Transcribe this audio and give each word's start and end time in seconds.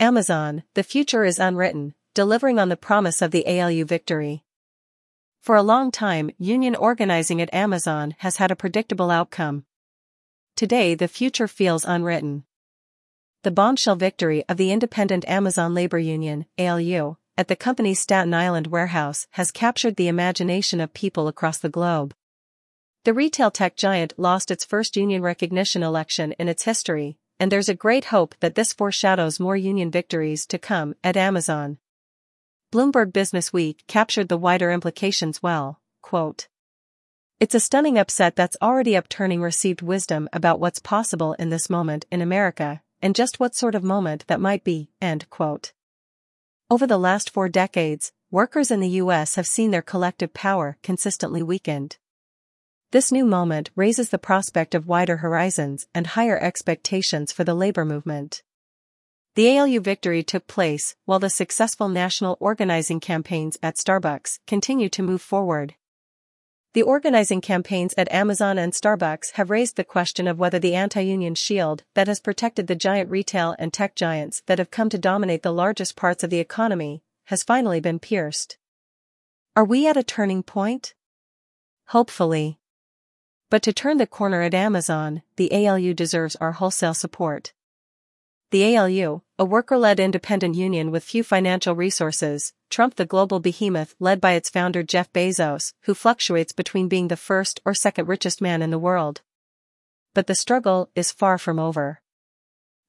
Amazon, 0.00 0.62
the 0.74 0.84
future 0.84 1.24
is 1.24 1.40
unwritten, 1.40 1.92
delivering 2.14 2.60
on 2.60 2.68
the 2.68 2.76
promise 2.76 3.20
of 3.20 3.32
the 3.32 3.44
ALU 3.48 3.84
victory. 3.84 4.44
For 5.40 5.56
a 5.56 5.62
long 5.62 5.90
time, 5.90 6.30
union 6.38 6.76
organizing 6.76 7.42
at 7.42 7.52
Amazon 7.52 8.14
has 8.18 8.36
had 8.36 8.52
a 8.52 8.56
predictable 8.56 9.10
outcome. 9.10 9.64
Today, 10.54 10.94
the 10.94 11.08
future 11.08 11.48
feels 11.48 11.84
unwritten. 11.84 12.44
The 13.42 13.50
bombshell 13.50 13.96
victory 13.96 14.44
of 14.48 14.56
the 14.56 14.70
independent 14.70 15.28
Amazon 15.28 15.74
Labor 15.74 15.98
Union, 15.98 16.46
ALU, 16.58 17.16
at 17.36 17.48
the 17.48 17.56
company's 17.56 17.98
Staten 17.98 18.34
Island 18.34 18.68
warehouse 18.68 19.26
has 19.32 19.50
captured 19.50 19.96
the 19.96 20.06
imagination 20.06 20.80
of 20.80 20.94
people 20.94 21.26
across 21.26 21.58
the 21.58 21.68
globe. 21.68 22.14
The 23.02 23.14
retail 23.14 23.50
tech 23.50 23.74
giant 23.74 24.12
lost 24.16 24.52
its 24.52 24.64
first 24.64 24.96
union 24.96 25.22
recognition 25.22 25.82
election 25.82 26.32
in 26.32 26.46
its 26.46 26.62
history, 26.62 27.18
and 27.40 27.52
there's 27.52 27.68
a 27.68 27.74
great 27.74 28.06
hope 28.06 28.34
that 28.40 28.54
this 28.54 28.72
foreshadows 28.72 29.38
more 29.40 29.56
union 29.56 29.90
victories 29.90 30.46
to 30.46 30.58
come 30.58 30.94
at 31.04 31.16
Amazon. 31.16 31.78
Bloomberg 32.72 33.12
Business 33.12 33.52
Week 33.52 33.84
captured 33.86 34.28
the 34.28 34.36
wider 34.36 34.70
implications 34.70 35.42
well, 35.42 35.80
quote. 36.02 36.48
It's 37.40 37.54
a 37.54 37.60
stunning 37.60 37.96
upset 37.96 38.34
that's 38.34 38.56
already 38.60 38.96
upturning 38.96 39.40
received 39.40 39.80
wisdom 39.80 40.28
about 40.32 40.58
what's 40.58 40.80
possible 40.80 41.34
in 41.34 41.50
this 41.50 41.70
moment 41.70 42.04
in 42.10 42.20
America, 42.20 42.82
and 43.00 43.14
just 43.14 43.38
what 43.38 43.54
sort 43.54 43.74
of 43.74 43.84
moment 43.84 44.26
that 44.26 44.40
might 44.40 44.64
be, 44.64 44.90
end 45.00 45.30
quote. 45.30 45.72
Over 46.68 46.86
the 46.86 46.98
last 46.98 47.30
four 47.30 47.48
decades, 47.48 48.12
workers 48.30 48.70
in 48.70 48.80
the 48.80 48.98
U.S. 49.02 49.36
have 49.36 49.46
seen 49.46 49.70
their 49.70 49.82
collective 49.82 50.34
power 50.34 50.76
consistently 50.82 51.42
weakened. 51.42 51.96
This 52.90 53.12
new 53.12 53.26
moment 53.26 53.68
raises 53.76 54.08
the 54.08 54.18
prospect 54.18 54.74
of 54.74 54.86
wider 54.86 55.18
horizons 55.18 55.86
and 55.94 56.06
higher 56.06 56.38
expectations 56.38 57.32
for 57.32 57.44
the 57.44 57.52
labor 57.52 57.84
movement. 57.84 58.42
The 59.34 59.58
ALU 59.58 59.80
victory 59.80 60.22
took 60.22 60.46
place 60.46 60.96
while 61.04 61.18
the 61.18 61.28
successful 61.28 61.90
national 61.90 62.38
organizing 62.40 62.98
campaigns 62.98 63.58
at 63.62 63.76
Starbucks 63.76 64.38
continue 64.46 64.88
to 64.88 65.02
move 65.02 65.20
forward. 65.20 65.74
The 66.72 66.80
organizing 66.80 67.42
campaigns 67.42 67.92
at 67.98 68.10
Amazon 68.10 68.56
and 68.56 68.72
Starbucks 68.72 69.32
have 69.32 69.50
raised 69.50 69.76
the 69.76 69.84
question 69.84 70.26
of 70.26 70.38
whether 70.38 70.58
the 70.58 70.74
anti-union 70.74 71.34
shield 71.34 71.84
that 71.94 72.08
has 72.08 72.20
protected 72.20 72.68
the 72.68 72.74
giant 72.74 73.10
retail 73.10 73.54
and 73.58 73.70
tech 73.70 73.96
giants 73.96 74.42
that 74.46 74.58
have 74.58 74.70
come 74.70 74.88
to 74.88 74.98
dominate 74.98 75.42
the 75.42 75.52
largest 75.52 75.94
parts 75.94 76.24
of 76.24 76.30
the 76.30 76.40
economy 76.40 77.02
has 77.26 77.42
finally 77.42 77.80
been 77.80 77.98
pierced. 77.98 78.56
Are 79.54 79.64
we 79.64 79.86
at 79.86 79.98
a 79.98 80.02
turning 80.02 80.42
point? 80.42 80.94
Hopefully. 81.88 82.58
But 83.50 83.62
to 83.62 83.72
turn 83.72 83.96
the 83.96 84.06
corner 84.06 84.42
at 84.42 84.52
Amazon, 84.52 85.22
the 85.36 85.50
ALU 85.52 85.94
deserves 85.94 86.36
our 86.36 86.52
wholesale 86.52 86.92
support. 86.92 87.54
The 88.50 88.76
ALU, 88.76 89.22
a 89.38 89.44
worker-led 89.44 89.98
independent 89.98 90.54
union 90.54 90.90
with 90.90 91.04
few 91.04 91.22
financial 91.22 91.74
resources, 91.74 92.52
trumped 92.68 92.98
the 92.98 93.06
global 93.06 93.40
behemoth 93.40 93.94
led 93.98 94.20
by 94.20 94.32
its 94.32 94.50
founder 94.50 94.82
Jeff 94.82 95.10
Bezos, 95.12 95.72
who 95.82 95.94
fluctuates 95.94 96.52
between 96.52 96.88
being 96.88 97.08
the 97.08 97.16
first 97.16 97.60
or 97.64 97.74
second 97.74 98.06
richest 98.06 98.42
man 98.42 98.60
in 98.60 98.70
the 98.70 98.78
world. 98.78 99.22
But 100.12 100.26
the 100.26 100.34
struggle 100.34 100.90
is 100.94 101.10
far 101.10 101.38
from 101.38 101.58
over. 101.58 102.02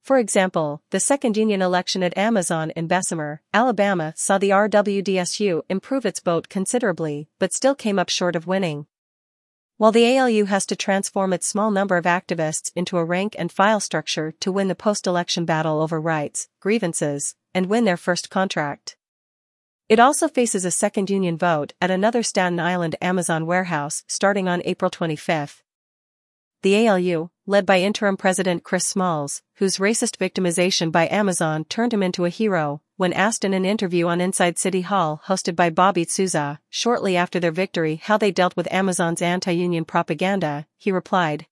For 0.02 0.18
example, 0.18 0.82
the 0.90 1.00
second 1.00 1.38
union 1.38 1.62
election 1.62 2.04
at 2.04 2.18
Amazon 2.18 2.72
in 2.72 2.88
Bessemer, 2.88 3.42
Alabama 3.54 4.14
saw 4.18 4.38
the 4.38 4.50
RWDSU 4.50 5.62
improve 5.70 6.06
its 6.06 6.20
vote 6.20 6.50
considerably, 6.50 7.30
but 7.38 7.54
still 7.54 7.76
came 7.76 8.00
up 8.00 8.10
short 8.10 8.36
of 8.36 8.48
winning. 8.48 8.88
While 9.80 9.94
the 9.94 10.18
ALU 10.18 10.44
has 10.44 10.66
to 10.66 10.76
transform 10.76 11.32
its 11.32 11.48
small 11.48 11.72
number 11.72 11.96
of 11.96 12.04
activists 12.04 12.70
into 12.76 12.98
a 12.98 13.06
rank 13.06 13.34
and 13.40 13.50
file 13.50 13.80
structure 13.80 14.34
to 14.42 14.52
win 14.52 14.68
the 14.68 14.76
post-election 14.76 15.46
battle 15.46 15.82
over 15.82 16.02
rights, 16.02 16.50
grievances, 16.60 17.36
and 17.54 17.68
win 17.68 17.86
their 17.86 17.96
first 17.96 18.30
contract. 18.30 18.98
It 19.88 19.98
also 19.98 20.28
faces 20.28 20.66
a 20.66 20.70
second 20.70 21.10
union 21.10 21.38
vote 21.38 21.72
at 21.80 21.92
another 21.92 22.24
Staten 22.24 22.60
Island 22.60 22.98
Amazon 23.00 23.46
warehouse 23.46 24.04
starting 24.06 24.50
on 24.50 24.62
April 24.66 24.92
25. 24.92 25.64
The 26.62 26.86
ALU, 26.90 27.30
led 27.50 27.66
by 27.66 27.80
interim 27.80 28.16
president 28.16 28.64
Chris 28.64 28.86
Smalls, 28.86 29.42
whose 29.56 29.80
racist 29.80 30.18
victimization 30.18 30.92
by 30.92 31.08
Amazon 31.08 31.66
turned 31.66 31.92
him 31.92 32.04
into 32.04 32.26
a 32.26 32.30
hero, 32.30 32.80
when 32.96 33.12
asked 33.12 33.44
in 33.44 33.56
an 33.56 33.66
interview 33.66 34.06
on 34.06 34.22
Inside 34.22 34.60
City 34.60 34.82
Hall 34.82 35.24
hosted 35.26 35.56
by 35.56 35.72
Bobby 35.72 36.06
Cuza, 36.06 36.60
shortly 36.70 37.18
after 37.18 37.40
their 37.40 37.52
victory 37.52 37.96
how 37.96 38.18
they 38.20 38.30
dealt 38.30 38.56
with 38.56 38.72
Amazon's 38.72 39.24
anti-union 39.24 39.84
propaganda, 39.84 40.68
he 40.78 40.92
replied, 40.92 41.48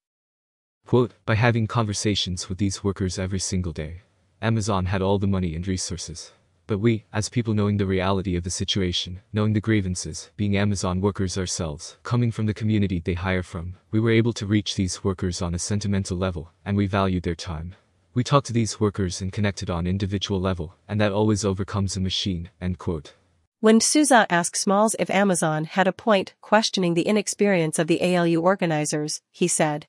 Quote, 0.86 1.14
by 1.26 1.34
having 1.34 1.66
conversations 1.66 2.48
with 2.48 2.58
these 2.58 2.84
workers 2.84 3.18
every 3.18 3.40
single 3.40 3.72
day. 3.72 4.02
Amazon 4.40 4.86
had 4.86 5.02
all 5.02 5.18
the 5.18 5.26
money 5.26 5.56
and 5.56 5.66
resources. 5.66 6.30
But 6.68 6.80
we, 6.80 7.06
as 7.14 7.30
people 7.30 7.54
knowing 7.54 7.78
the 7.78 7.86
reality 7.86 8.36
of 8.36 8.44
the 8.44 8.50
situation, 8.50 9.22
knowing 9.32 9.54
the 9.54 9.60
grievances, 9.60 10.30
being 10.36 10.54
Amazon 10.54 11.00
workers 11.00 11.38
ourselves, 11.38 11.96
coming 12.02 12.30
from 12.30 12.44
the 12.44 12.52
community 12.52 13.00
they 13.00 13.14
hire 13.14 13.42
from, 13.42 13.76
we 13.90 13.98
were 13.98 14.10
able 14.10 14.34
to 14.34 14.44
reach 14.44 14.74
these 14.74 15.02
workers 15.02 15.40
on 15.40 15.54
a 15.54 15.58
sentimental 15.58 16.18
level, 16.18 16.52
and 16.66 16.76
we 16.76 16.86
valued 16.86 17.22
their 17.22 17.34
time. 17.34 17.74
We 18.12 18.22
talked 18.22 18.48
to 18.48 18.52
these 18.52 18.78
workers 18.78 19.22
and 19.22 19.32
connected 19.32 19.70
on 19.70 19.86
individual 19.86 20.42
level, 20.42 20.74
and 20.86 21.00
that 21.00 21.10
always 21.10 21.42
overcomes 21.42 21.96
a 21.96 22.00
machine, 22.00 22.50
end 22.60 22.76
quote. 22.76 23.14
When 23.60 23.80
Cuza 23.80 24.26
asked 24.28 24.60
Smalls 24.60 24.94
if 24.98 25.08
Amazon 25.08 25.64
had 25.64 25.88
a 25.88 25.92
point 25.92 26.34
questioning 26.42 26.92
the 26.92 27.08
inexperience 27.08 27.78
of 27.78 27.86
the 27.86 28.02
ALU 28.02 28.42
organizers, 28.42 29.22
he 29.32 29.48
said, 29.48 29.86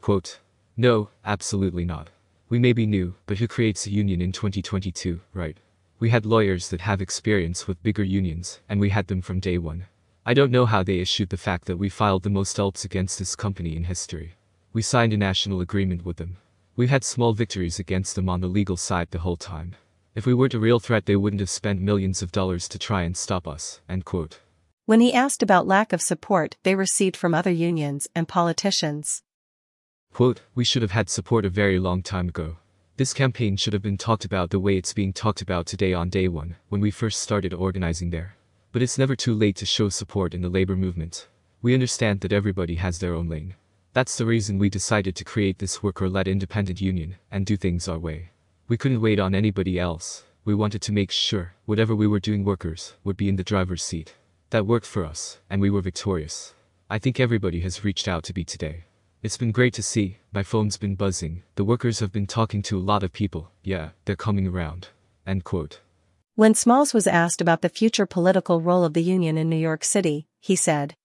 Quote, 0.00 0.38
No, 0.74 1.10
absolutely 1.22 1.84
not. 1.84 2.08
We 2.48 2.58
may 2.58 2.72
be 2.72 2.86
new, 2.86 3.16
but 3.26 3.36
who 3.36 3.46
creates 3.46 3.86
a 3.86 3.90
union 3.90 4.22
in 4.22 4.32
2022, 4.32 5.20
right? 5.34 5.58
We 6.02 6.10
had 6.10 6.26
lawyers 6.26 6.70
that 6.70 6.80
have 6.80 7.00
experience 7.00 7.68
with 7.68 7.80
bigger 7.84 8.02
unions, 8.02 8.58
and 8.68 8.80
we 8.80 8.88
had 8.88 9.06
them 9.06 9.22
from 9.22 9.38
day 9.38 9.56
one. 9.56 9.86
I 10.26 10.34
don't 10.34 10.50
know 10.50 10.66
how 10.66 10.82
they 10.82 10.98
issued 10.98 11.28
the 11.28 11.36
fact 11.36 11.66
that 11.66 11.76
we 11.76 11.88
filed 11.88 12.24
the 12.24 12.28
most 12.28 12.56
ULPs 12.56 12.84
against 12.84 13.20
this 13.20 13.36
company 13.36 13.76
in 13.76 13.84
history. 13.84 14.34
We 14.72 14.82
signed 14.82 15.12
a 15.12 15.16
national 15.16 15.60
agreement 15.60 16.04
with 16.04 16.16
them. 16.16 16.38
We 16.74 16.88
had 16.88 17.04
small 17.04 17.34
victories 17.34 17.78
against 17.78 18.16
them 18.16 18.28
on 18.28 18.40
the 18.40 18.48
legal 18.48 18.76
side 18.76 19.12
the 19.12 19.20
whole 19.20 19.36
time. 19.36 19.76
If 20.16 20.26
we 20.26 20.34
weren't 20.34 20.54
a 20.54 20.58
real 20.58 20.80
threat 20.80 21.06
they 21.06 21.14
wouldn't 21.14 21.38
have 21.38 21.48
spent 21.48 21.80
millions 21.80 22.20
of 22.20 22.32
dollars 22.32 22.66
to 22.70 22.80
try 22.80 23.02
and 23.02 23.16
stop 23.16 23.46
us, 23.46 23.80
end 23.88 24.04
quote. 24.04 24.40
When 24.86 24.98
he 24.98 25.14
asked 25.14 25.40
about 25.40 25.68
lack 25.68 25.92
of 25.92 26.02
support 26.02 26.56
they 26.64 26.74
received 26.74 27.16
from 27.16 27.32
other 27.32 27.52
unions 27.52 28.08
and 28.12 28.26
politicians. 28.26 29.22
Quote, 30.12 30.40
we 30.56 30.64
should 30.64 30.82
have 30.82 30.90
had 30.90 31.08
support 31.08 31.44
a 31.44 31.48
very 31.48 31.78
long 31.78 32.02
time 32.02 32.28
ago. 32.28 32.56
This 33.02 33.12
campaign 33.12 33.56
should 33.56 33.72
have 33.72 33.82
been 33.82 33.98
talked 33.98 34.24
about 34.24 34.50
the 34.50 34.60
way 34.60 34.76
it's 34.76 34.92
being 34.92 35.12
talked 35.12 35.42
about 35.42 35.66
today 35.66 35.92
on 35.92 36.08
day 36.08 36.28
one, 36.28 36.54
when 36.68 36.80
we 36.80 36.92
first 36.92 37.20
started 37.20 37.52
organizing 37.52 38.10
there. 38.10 38.36
But 38.70 38.80
it's 38.80 38.96
never 38.96 39.16
too 39.16 39.34
late 39.34 39.56
to 39.56 39.66
show 39.66 39.88
support 39.88 40.34
in 40.34 40.40
the 40.40 40.48
labor 40.48 40.76
movement. 40.76 41.26
We 41.62 41.74
understand 41.74 42.20
that 42.20 42.32
everybody 42.32 42.76
has 42.76 43.00
their 43.00 43.14
own 43.14 43.28
lane. 43.28 43.56
That's 43.92 44.16
the 44.16 44.24
reason 44.24 44.56
we 44.56 44.70
decided 44.70 45.16
to 45.16 45.24
create 45.24 45.58
this 45.58 45.82
worker-led 45.82 46.28
independent 46.28 46.80
union, 46.80 47.16
and 47.32 47.44
do 47.44 47.56
things 47.56 47.88
our 47.88 47.98
way. 47.98 48.30
We 48.68 48.76
couldn't 48.76 49.00
wait 49.00 49.18
on 49.18 49.34
anybody 49.34 49.80
else. 49.80 50.22
We 50.44 50.54
wanted 50.54 50.82
to 50.82 50.92
make 50.92 51.10
sure, 51.10 51.54
whatever 51.64 51.96
we 51.96 52.06
were 52.06 52.20
doing 52.20 52.44
workers, 52.44 52.94
would 53.02 53.16
be 53.16 53.28
in 53.28 53.34
the 53.34 53.42
driver's 53.42 53.82
seat. 53.82 54.14
That 54.50 54.64
worked 54.64 54.86
for 54.86 55.04
us, 55.04 55.40
and 55.50 55.60
we 55.60 55.70
were 55.70 55.82
victorious. 55.82 56.54
I 56.88 57.00
think 57.00 57.18
everybody 57.18 57.62
has 57.62 57.82
reached 57.82 58.06
out 58.06 58.22
to 58.22 58.32
be 58.32 58.44
today. 58.44 58.84
It's 59.22 59.36
been 59.36 59.52
great 59.52 59.72
to 59.74 59.84
see, 59.84 60.18
my 60.32 60.42
phone's 60.42 60.76
been 60.76 60.96
buzzing, 60.96 61.44
the 61.54 61.62
workers 61.62 62.00
have 62.00 62.10
been 62.10 62.26
talking 62.26 62.60
to 62.62 62.76
a 62.76 62.82
lot 62.82 63.04
of 63.04 63.12
people, 63.12 63.52
yeah, 63.62 63.90
they're 64.04 64.16
coming 64.16 64.48
around. 64.48 64.88
End 65.24 65.44
quote. 65.44 65.80
When 66.34 66.54
Smalls 66.54 66.92
was 66.92 67.06
asked 67.06 67.40
about 67.40 67.62
the 67.62 67.68
future 67.68 68.04
political 68.04 68.60
role 68.60 68.82
of 68.82 68.94
the 68.94 69.02
union 69.02 69.38
in 69.38 69.48
New 69.48 69.54
York 69.54 69.84
City, 69.84 70.26
he 70.40 70.56
said, 70.56 70.96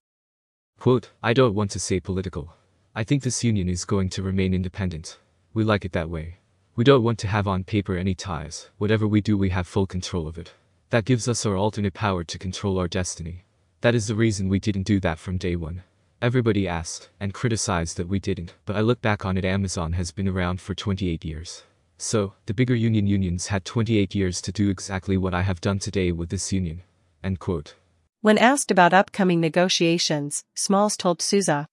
Quote, 0.79 1.11
I 1.21 1.33
don't 1.33 1.53
want 1.53 1.69
to 1.71 1.79
say 1.79 1.99
political. 1.99 2.55
I 2.95 3.03
think 3.03 3.21
this 3.21 3.43
union 3.43 3.69
is 3.69 3.85
going 3.85 4.09
to 4.09 4.23
remain 4.23 4.51
independent. 4.51 5.19
We 5.53 5.63
like 5.63 5.85
it 5.85 5.91
that 5.91 6.09
way. 6.09 6.39
We 6.75 6.83
don't 6.83 7.03
want 7.03 7.19
to 7.19 7.27
have 7.27 7.47
on 7.47 7.65
paper 7.65 7.95
any 7.95 8.15
ties, 8.15 8.71
whatever 8.79 9.07
we 9.07 9.21
do 9.21 9.37
we 9.37 9.51
have 9.51 9.67
full 9.67 9.85
control 9.85 10.27
of 10.27 10.39
it. 10.39 10.55
That 10.89 11.05
gives 11.05 11.27
us 11.27 11.45
our 11.45 11.55
alternate 11.55 11.93
power 11.93 12.23
to 12.23 12.39
control 12.39 12.79
our 12.79 12.87
destiny. 12.87 13.45
That 13.81 13.93
is 13.93 14.07
the 14.07 14.15
reason 14.15 14.49
we 14.49 14.59
didn't 14.59 14.87
do 14.87 14.99
that 15.01 15.19
from 15.19 15.37
day 15.37 15.55
one. 15.55 15.83
Everybody 16.19 16.67
asked 16.67 17.09
and 17.19 17.31
criticized 17.31 17.95
that 17.97 18.07
we 18.07 18.19
didn't, 18.19 18.55
but 18.65 18.75
I 18.75 18.81
look 18.81 19.01
back 19.01 19.23
on 19.23 19.37
it 19.37 19.45
Amazon 19.45 19.93
has 19.93 20.11
been 20.11 20.27
around 20.27 20.59
for 20.59 20.73
28 20.73 21.23
years. 21.23 21.63
So, 21.99 22.33
the 22.47 22.55
bigger 22.55 22.73
union 22.73 23.05
unions 23.05 23.47
had 23.47 23.63
28 23.65 24.15
years 24.15 24.41
to 24.41 24.51
do 24.51 24.71
exactly 24.71 25.15
what 25.15 25.35
I 25.35 25.43
have 25.43 25.61
done 25.61 25.77
today 25.77 26.11
with 26.11 26.29
this 26.29 26.51
union. 26.51 26.81
End 27.23 27.39
quote. 27.39 27.75
When 28.21 28.39
asked 28.39 28.71
about 28.71 28.95
upcoming 28.95 29.39
negotiations, 29.39 30.43
Smalls 30.55 30.97
told 30.97 31.19
Cuza, 31.19 31.67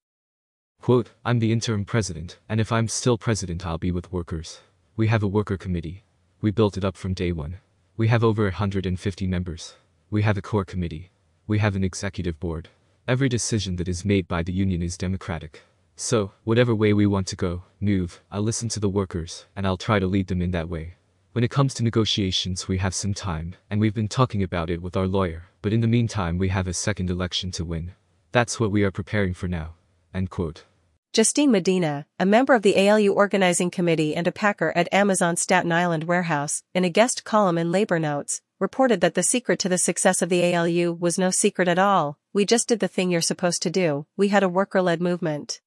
Quote, 0.82 1.12
I'm 1.24 1.38
the 1.38 1.50
interim 1.50 1.86
president, 1.86 2.38
and 2.46 2.60
if 2.60 2.70
I'm 2.70 2.88
still 2.88 3.16
president 3.16 3.64
I'll 3.64 3.78
be 3.78 3.90
with 3.90 4.12
workers. 4.12 4.60
We 4.94 5.06
have 5.06 5.22
a 5.22 5.26
worker 5.26 5.56
committee. 5.56 6.04
We 6.42 6.50
built 6.50 6.76
it 6.76 6.84
up 6.84 6.98
from 6.98 7.14
day 7.14 7.32
one. 7.32 7.60
We 7.96 8.08
have 8.08 8.22
over 8.22 8.44
150 8.44 9.26
members. 9.26 9.76
We 10.10 10.20
have 10.20 10.36
a 10.36 10.42
core 10.42 10.66
committee. 10.66 11.12
We 11.46 11.60
have 11.60 11.76
an 11.76 11.84
executive 11.84 12.38
board. 12.38 12.68
Every 13.06 13.28
decision 13.28 13.76
that 13.76 13.86
is 13.86 14.02
made 14.02 14.26
by 14.26 14.42
the 14.42 14.52
union 14.52 14.82
is 14.82 14.96
democratic. 14.96 15.60
So, 15.94 16.32
whatever 16.44 16.74
way 16.74 16.94
we 16.94 17.04
want 17.06 17.26
to 17.26 17.36
go, 17.36 17.64
move, 17.78 18.22
I'll 18.32 18.40
listen 18.40 18.70
to 18.70 18.80
the 18.80 18.88
workers, 18.88 19.44
and 19.54 19.66
I'll 19.66 19.76
try 19.76 19.98
to 19.98 20.06
lead 20.06 20.28
them 20.28 20.40
in 20.40 20.52
that 20.52 20.70
way. 20.70 20.94
When 21.32 21.44
it 21.44 21.50
comes 21.50 21.74
to 21.74 21.82
negotiations, 21.82 22.66
we 22.66 22.78
have 22.78 22.94
some 22.94 23.12
time, 23.12 23.56
and 23.68 23.78
we've 23.78 23.92
been 23.92 24.08
talking 24.08 24.42
about 24.42 24.70
it 24.70 24.80
with 24.80 24.96
our 24.96 25.06
lawyer, 25.06 25.50
but 25.60 25.74
in 25.74 25.82
the 25.82 25.86
meantime, 25.86 26.38
we 26.38 26.48
have 26.48 26.66
a 26.66 26.72
second 26.72 27.10
election 27.10 27.50
to 27.50 27.64
win. 27.64 27.92
That's 28.32 28.58
what 28.58 28.70
we 28.70 28.84
are 28.84 28.90
preparing 28.90 29.34
for 29.34 29.48
now. 29.48 29.74
End 30.14 30.30
quote. 30.30 30.64
Justine 31.12 31.52
Medina, 31.52 32.06
a 32.18 32.24
member 32.24 32.54
of 32.54 32.62
the 32.62 32.88
ALU 32.88 33.12
organizing 33.12 33.70
committee 33.70 34.16
and 34.16 34.26
a 34.26 34.32
packer 34.32 34.72
at 34.74 34.92
Amazon 34.94 35.36
Staten 35.36 35.72
Island 35.72 36.04
warehouse, 36.04 36.62
in 36.72 36.84
a 36.84 36.88
guest 36.88 37.22
column 37.22 37.58
in 37.58 37.70
Labor 37.70 37.98
Notes, 37.98 38.40
reported 38.58 39.02
that 39.02 39.12
the 39.12 39.22
secret 39.22 39.58
to 39.58 39.68
the 39.68 39.76
success 39.76 40.22
of 40.22 40.30
the 40.30 40.42
ALU 40.54 40.90
was 40.90 41.18
no 41.18 41.30
secret 41.30 41.68
at 41.68 41.78
all, 41.78 42.18
we 42.34 42.44
just 42.44 42.66
did 42.66 42.80
the 42.80 42.88
thing 42.88 43.12
you're 43.12 43.20
supposed 43.20 43.62
to 43.62 43.70
do, 43.70 44.06
we 44.16 44.26
had 44.26 44.42
a 44.42 44.48
worker-led 44.48 45.00
movement. 45.00 45.60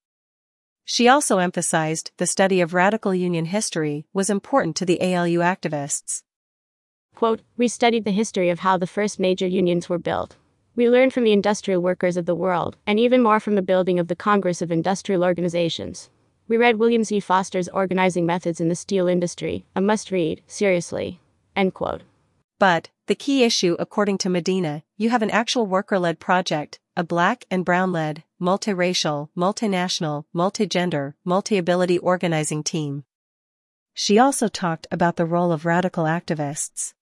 She 0.84 1.08
also 1.08 1.38
emphasized 1.38 2.12
the 2.18 2.28
study 2.28 2.60
of 2.60 2.74
radical 2.74 3.16
union 3.16 3.46
history 3.46 4.06
was 4.14 4.30
important 4.30 4.76
to 4.76 4.86
the 4.86 5.00
ALU 5.00 5.40
activists. 5.40 6.24
Quote, 7.16 7.40
we 7.56 7.70
studied 7.70 8.04
the 8.04 8.12
history 8.12 8.50
of 8.50 8.60
how 8.60 8.78
the 8.78 8.86
first 8.86 9.18
major 9.18 9.48
unions 9.48 9.88
were 9.88 9.98
built. 9.98 10.36
We 10.76 10.90
learned 10.90 11.14
from 11.14 11.24
the 11.24 11.32
industrial 11.32 11.82
workers 11.82 12.18
of 12.18 12.26
the 12.26 12.36
world, 12.36 12.76
and 12.86 13.00
even 13.00 13.24
more 13.24 13.40
from 13.40 13.56
the 13.56 13.62
building 13.62 13.98
of 13.98 14.10
the 14.10 14.16
Congress 14.16 14.62
of 14.62 14.70
Industrial 14.70 15.24
Organizations. 15.24 16.10
We 16.50 16.58
read 16.58 16.80
William 16.80 17.06
Z. 17.06 17.22
Foster's 17.22 17.70
organizing 17.70 18.26
methods 18.26 18.60
in 18.60 18.68
the 18.68 18.76
steel 18.76 19.08
industry, 19.08 19.66
a 19.74 19.80
must 19.80 20.12
read, 20.12 20.42
seriously. 20.48 21.22
End 21.56 21.74
quote. 21.74 22.04
But, 22.60 22.90
the 23.06 23.16
key 23.16 23.44
issue 23.44 23.76
according 23.78 24.18
to 24.20 24.30
Medina, 24.30 24.84
you 24.98 25.12
have 25.12 25.22
an 25.22 25.30
actual 25.30 25.68
worker-led 25.68 26.20
project, 26.20 26.80
a 26.96 27.04
black 27.04 27.46
and 27.52 27.64
brown-led, 27.64 28.24
multiracial, 28.42 29.30
multinational, 29.38 30.26
multigender, 30.36 31.14
multi-ability 31.24 32.00
organizing 32.00 32.64
team. 32.64 33.04
She 33.94 34.18
also 34.18 34.48
talked 34.48 34.88
about 34.92 35.16
the 35.16 35.26
role 35.26 35.52
of 35.52 35.66
radical 35.66 36.06
activists. 36.06 36.94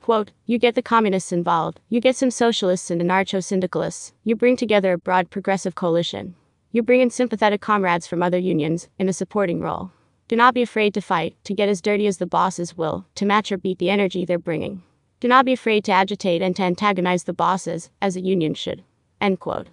Quote, 0.00 0.32
you 0.44 0.58
get 0.58 0.74
the 0.74 0.82
communists 0.82 1.32
involved, 1.32 1.80
you 1.88 2.00
get 2.00 2.16
some 2.16 2.30
socialists 2.30 2.90
and 2.90 3.00
anarcho-syndicalists, 3.00 4.12
you 4.22 4.36
bring 4.36 4.56
together 4.56 4.92
a 4.92 4.98
broad 4.98 5.30
progressive 5.30 5.74
coalition. 5.74 6.34
You 6.72 6.82
bring 6.82 7.00
in 7.00 7.10
sympathetic 7.10 7.60
comrades 7.60 8.06
from 8.06 8.22
other 8.22 8.38
unions, 8.38 8.88
in 8.98 9.08
a 9.08 9.12
supporting 9.12 9.60
role. 9.60 9.92
Do 10.26 10.36
not 10.36 10.54
be 10.54 10.62
afraid 10.62 10.94
to 10.94 11.02
fight, 11.02 11.36
to 11.44 11.54
get 11.54 11.68
as 11.68 11.82
dirty 11.82 12.06
as 12.06 12.16
the 12.16 12.26
bosses 12.26 12.76
will, 12.76 13.04
to 13.14 13.26
match 13.26 13.52
or 13.52 13.58
beat 13.58 13.78
the 13.78 13.90
energy 13.90 14.24
they're 14.24 14.38
bringing. 14.38 14.82
Do 15.20 15.28
not 15.28 15.44
be 15.44 15.52
afraid 15.52 15.84
to 15.84 15.92
agitate 15.92 16.40
and 16.40 16.56
to 16.56 16.62
antagonize 16.62 17.24
the 17.24 17.32
bosses, 17.34 17.90
as 18.00 18.16
a 18.16 18.20
union 18.20 18.54
should. 18.54 18.84
End 19.20 19.38
quote. 19.38 19.68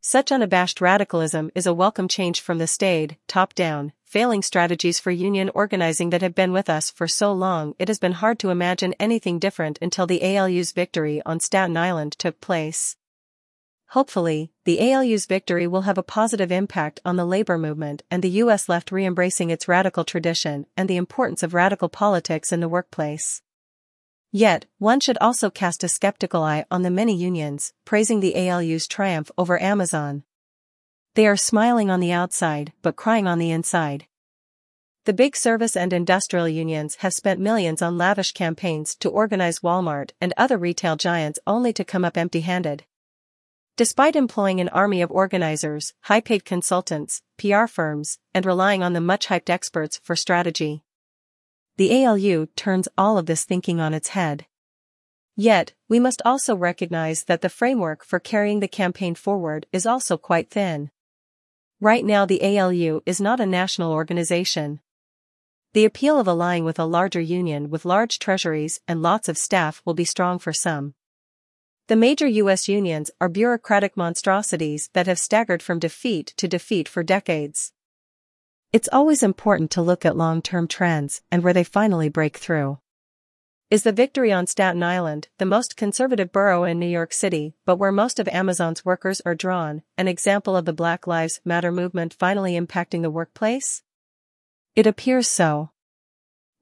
Such 0.00 0.32
unabashed 0.32 0.80
radicalism 0.80 1.52
is 1.54 1.66
a 1.66 1.72
welcome 1.72 2.08
change 2.08 2.40
from 2.40 2.58
the 2.58 2.66
staid, 2.66 3.16
top-down, 3.28 3.92
failing 4.04 4.42
strategies 4.42 4.98
for 4.98 5.12
union 5.12 5.48
organizing 5.54 6.10
that 6.10 6.22
have 6.22 6.34
been 6.34 6.52
with 6.52 6.68
us 6.68 6.90
for 6.90 7.06
so 7.06 7.32
long 7.32 7.76
it 7.78 7.86
has 7.86 8.00
been 8.00 8.12
hard 8.12 8.40
to 8.40 8.50
imagine 8.50 8.96
anything 8.98 9.38
different 9.38 9.78
until 9.80 10.08
the 10.08 10.22
ALU's 10.22 10.72
victory 10.72 11.22
on 11.24 11.38
Staten 11.38 11.76
Island 11.76 12.16
took 12.18 12.40
place. 12.40 12.96
Hopefully, 13.92 14.50
the 14.64 14.78
ALU's 14.80 15.26
victory 15.26 15.66
will 15.66 15.82
have 15.82 15.98
a 15.98 16.02
positive 16.02 16.50
impact 16.50 16.98
on 17.04 17.16
the 17.16 17.26
labor 17.26 17.58
movement 17.58 18.02
and 18.10 18.22
the 18.22 18.40
US 18.40 18.66
left 18.66 18.90
re-embracing 18.90 19.50
its 19.50 19.68
radical 19.68 20.02
tradition 20.02 20.64
and 20.78 20.88
the 20.88 20.96
importance 20.96 21.42
of 21.42 21.52
radical 21.52 21.90
politics 21.90 22.52
in 22.52 22.60
the 22.60 22.70
workplace. 22.70 23.42
Yet, 24.30 24.64
one 24.78 25.00
should 25.00 25.18
also 25.18 25.50
cast 25.50 25.84
a 25.84 25.88
skeptical 25.88 26.42
eye 26.42 26.64
on 26.70 26.80
the 26.80 26.90
many 26.90 27.14
unions, 27.14 27.74
praising 27.84 28.20
the 28.20 28.34
ALU's 28.34 28.86
triumph 28.86 29.30
over 29.36 29.60
Amazon. 29.60 30.22
They 31.12 31.26
are 31.26 31.36
smiling 31.36 31.90
on 31.90 32.00
the 32.00 32.12
outside, 32.12 32.72
but 32.80 32.96
crying 32.96 33.26
on 33.26 33.38
the 33.38 33.50
inside. 33.50 34.06
The 35.04 35.12
big 35.12 35.36
service 35.36 35.76
and 35.76 35.92
industrial 35.92 36.48
unions 36.48 36.94
have 37.00 37.12
spent 37.12 37.40
millions 37.40 37.82
on 37.82 37.98
lavish 37.98 38.32
campaigns 38.32 38.94
to 39.00 39.10
organize 39.10 39.60
Walmart 39.60 40.12
and 40.18 40.32
other 40.38 40.56
retail 40.56 40.96
giants 40.96 41.38
only 41.46 41.74
to 41.74 41.84
come 41.84 42.06
up 42.06 42.16
empty-handed. 42.16 42.84
Despite 43.76 44.16
employing 44.16 44.60
an 44.60 44.68
army 44.68 45.00
of 45.00 45.10
organizers, 45.10 45.94
high-paid 46.02 46.44
consultants, 46.44 47.22
PR 47.38 47.66
firms, 47.66 48.18
and 48.34 48.44
relying 48.44 48.82
on 48.82 48.92
the 48.92 49.00
much-hyped 49.00 49.48
experts 49.48 49.98
for 50.02 50.14
strategy, 50.14 50.84
the 51.78 52.04
ALU 52.04 52.48
turns 52.54 52.86
all 52.98 53.16
of 53.16 53.24
this 53.24 53.44
thinking 53.44 53.80
on 53.80 53.94
its 53.94 54.08
head. 54.08 54.44
Yet, 55.36 55.72
we 55.88 55.98
must 55.98 56.20
also 56.22 56.54
recognize 56.54 57.24
that 57.24 57.40
the 57.40 57.48
framework 57.48 58.04
for 58.04 58.20
carrying 58.20 58.60
the 58.60 58.68
campaign 58.68 59.14
forward 59.14 59.64
is 59.72 59.86
also 59.86 60.18
quite 60.18 60.50
thin. 60.50 60.90
Right 61.80 62.04
now 62.04 62.26
the 62.26 62.42
ALU 62.42 63.00
is 63.06 63.22
not 63.22 63.40
a 63.40 63.46
national 63.46 63.90
organization. 63.90 64.80
The 65.72 65.86
appeal 65.86 66.20
of 66.20 66.28
allying 66.28 66.64
with 66.64 66.78
a 66.78 66.84
larger 66.84 67.20
union 67.20 67.70
with 67.70 67.86
large 67.86 68.18
treasuries 68.18 68.80
and 68.86 69.00
lots 69.00 69.30
of 69.30 69.38
staff 69.38 69.80
will 69.86 69.94
be 69.94 70.04
strong 70.04 70.38
for 70.38 70.52
some. 70.52 70.92
The 71.88 71.96
major 71.96 72.28
U.S. 72.28 72.68
unions 72.68 73.10
are 73.20 73.28
bureaucratic 73.28 73.96
monstrosities 73.96 74.88
that 74.92 75.08
have 75.08 75.18
staggered 75.18 75.62
from 75.62 75.80
defeat 75.80 76.32
to 76.36 76.46
defeat 76.46 76.88
for 76.88 77.02
decades. 77.02 77.72
It's 78.72 78.88
always 78.92 79.24
important 79.24 79.72
to 79.72 79.82
look 79.82 80.06
at 80.06 80.16
long-term 80.16 80.68
trends 80.68 81.22
and 81.30 81.42
where 81.42 81.52
they 81.52 81.64
finally 81.64 82.08
break 82.08 82.36
through. 82.36 82.78
Is 83.68 83.82
the 83.82 83.90
victory 83.90 84.30
on 84.30 84.46
Staten 84.46 84.82
Island, 84.82 85.28
the 85.38 85.44
most 85.44 85.76
conservative 85.76 86.30
borough 86.30 86.62
in 86.62 86.78
New 86.78 86.86
York 86.86 87.12
City, 87.12 87.54
but 87.64 87.76
where 87.76 87.90
most 87.90 88.20
of 88.20 88.28
Amazon's 88.28 88.84
workers 88.84 89.20
are 89.26 89.34
drawn, 89.34 89.82
an 89.98 90.06
example 90.06 90.56
of 90.56 90.66
the 90.66 90.72
Black 90.72 91.08
Lives 91.08 91.40
Matter 91.44 91.72
movement 91.72 92.14
finally 92.14 92.52
impacting 92.52 93.02
the 93.02 93.10
workplace? 93.10 93.82
It 94.76 94.86
appears 94.86 95.26
so. 95.26 95.70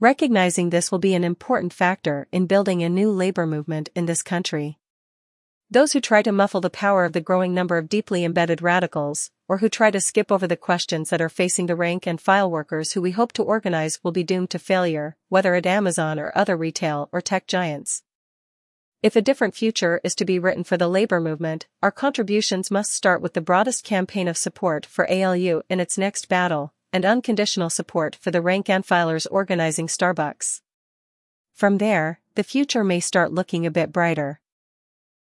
Recognizing 0.00 0.70
this 0.70 0.90
will 0.90 0.98
be 0.98 1.14
an 1.14 1.24
important 1.24 1.74
factor 1.74 2.26
in 2.32 2.46
building 2.46 2.82
a 2.82 2.88
new 2.88 3.12
labor 3.12 3.46
movement 3.46 3.90
in 3.94 4.06
this 4.06 4.22
country. 4.22 4.78
Those 5.72 5.92
who 5.92 6.00
try 6.00 6.22
to 6.22 6.32
muffle 6.32 6.60
the 6.60 6.68
power 6.68 7.04
of 7.04 7.12
the 7.12 7.20
growing 7.20 7.54
number 7.54 7.78
of 7.78 7.88
deeply 7.88 8.24
embedded 8.24 8.60
radicals, 8.60 9.30
or 9.46 9.58
who 9.58 9.68
try 9.68 9.92
to 9.92 10.00
skip 10.00 10.32
over 10.32 10.48
the 10.48 10.56
questions 10.56 11.10
that 11.10 11.20
are 11.20 11.28
facing 11.28 11.66
the 11.66 11.76
rank 11.76 12.08
and 12.08 12.20
file 12.20 12.50
workers 12.50 12.92
who 12.92 13.00
we 13.00 13.12
hope 13.12 13.30
to 13.34 13.44
organize 13.44 14.00
will 14.02 14.10
be 14.10 14.24
doomed 14.24 14.50
to 14.50 14.58
failure, 14.58 15.16
whether 15.28 15.54
at 15.54 15.66
Amazon 15.66 16.18
or 16.18 16.32
other 16.34 16.56
retail 16.56 17.08
or 17.12 17.20
tech 17.20 17.46
giants. 17.46 18.02
If 19.00 19.14
a 19.14 19.22
different 19.22 19.54
future 19.54 20.00
is 20.02 20.16
to 20.16 20.24
be 20.24 20.40
written 20.40 20.64
for 20.64 20.76
the 20.76 20.88
labor 20.88 21.20
movement, 21.20 21.68
our 21.84 21.92
contributions 21.92 22.72
must 22.72 22.92
start 22.92 23.22
with 23.22 23.34
the 23.34 23.40
broadest 23.40 23.84
campaign 23.84 24.26
of 24.26 24.36
support 24.36 24.84
for 24.84 25.08
ALU 25.08 25.62
in 25.70 25.78
its 25.78 25.96
next 25.96 26.28
battle, 26.28 26.74
and 26.92 27.04
unconditional 27.04 27.70
support 27.70 28.16
for 28.16 28.32
the 28.32 28.42
rank 28.42 28.68
and 28.68 28.84
filers 28.84 29.28
organizing 29.30 29.86
Starbucks. 29.86 30.62
From 31.54 31.78
there, 31.78 32.20
the 32.34 32.42
future 32.42 32.82
may 32.82 32.98
start 32.98 33.32
looking 33.32 33.64
a 33.64 33.70
bit 33.70 33.92
brighter. 33.92 34.40